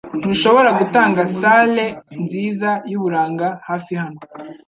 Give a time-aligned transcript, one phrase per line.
[0.19, 1.85] Ntushobora gutanga salle
[2.23, 4.19] nziza yuburanga hafi hano?